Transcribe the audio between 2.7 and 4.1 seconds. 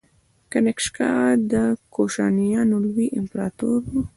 لوی امپراتور و